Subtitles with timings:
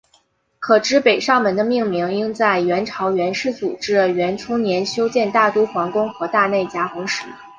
[0.57, 7.23] 可知北上门的命名应在元朝元世祖至元初年修建大都皇宫和大内夹垣时。